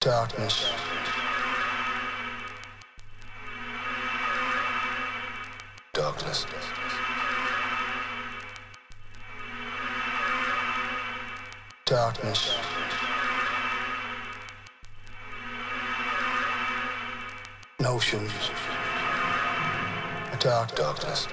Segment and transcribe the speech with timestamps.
[0.00, 0.66] Darkness.
[5.92, 6.46] Darkness.
[11.84, 12.54] Darkness.
[17.78, 18.32] Notions.
[20.32, 21.28] A dark darkness.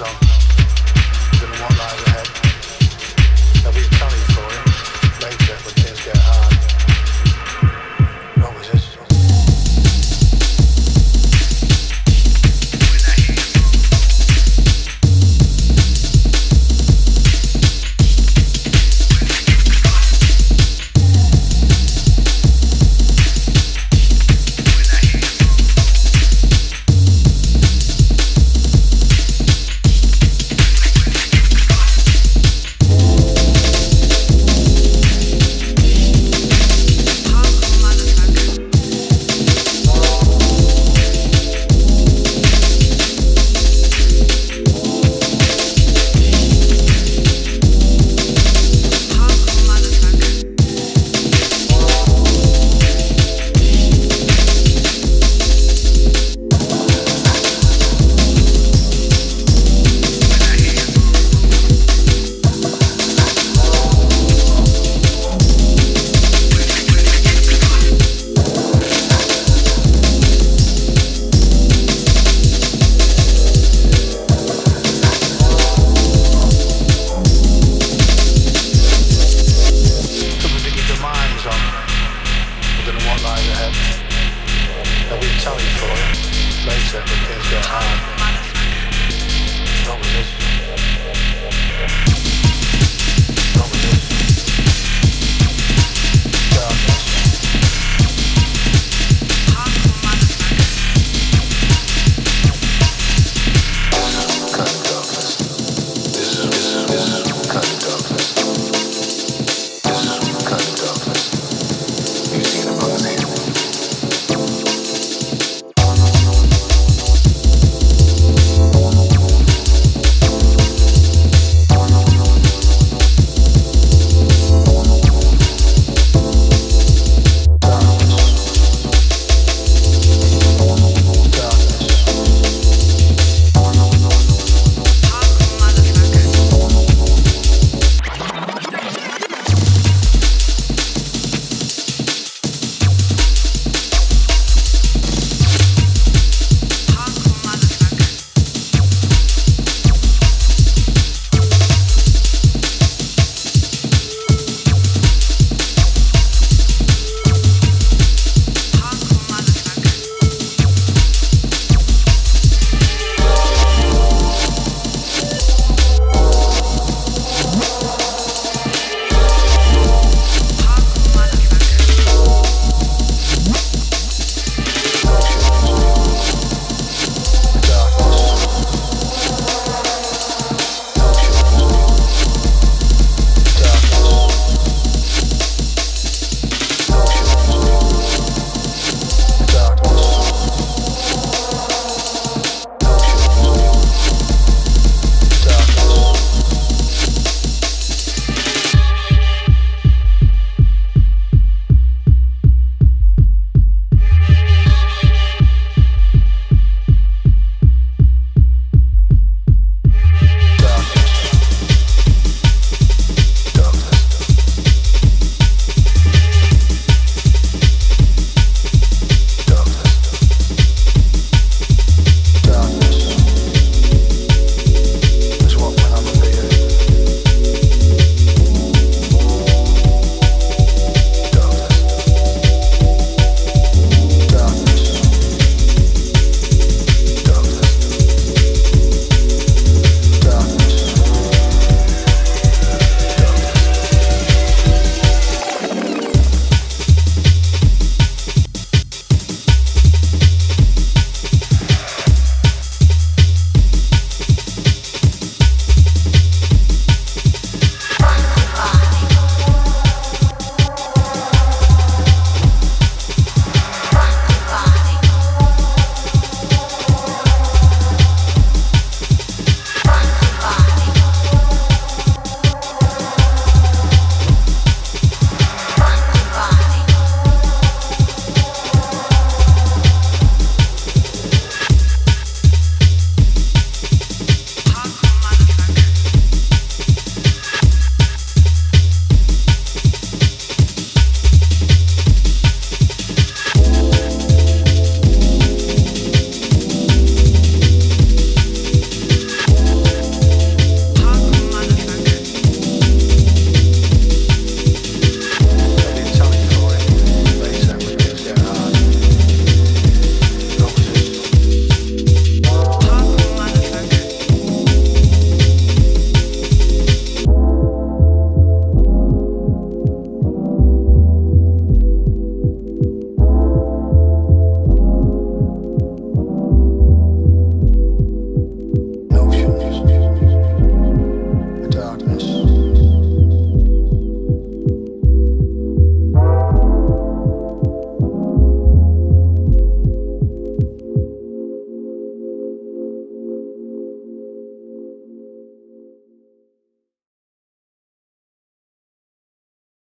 [0.00, 0.14] On.
[1.40, 2.28] Than what lies ahead.
[3.62, 4.17] There'll be a
[83.68, 85.08] know what lies ahead.
[85.08, 88.27] There'll be a telly for it later when things get hard.